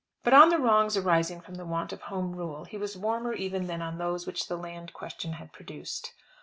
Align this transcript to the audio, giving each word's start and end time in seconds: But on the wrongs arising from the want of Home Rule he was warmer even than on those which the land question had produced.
But 0.23 0.33
on 0.33 0.49
the 0.49 0.57
wrongs 0.57 0.97
arising 0.97 1.41
from 1.41 1.53
the 1.53 1.63
want 1.63 1.93
of 1.93 2.01
Home 2.01 2.31
Rule 2.31 2.63
he 2.65 2.75
was 2.75 2.97
warmer 2.97 3.33
even 3.33 3.67
than 3.67 3.83
on 3.83 3.99
those 3.99 4.25
which 4.25 4.47
the 4.47 4.57
land 4.57 4.93
question 4.93 5.33
had 5.33 5.53
produced. 5.53 6.11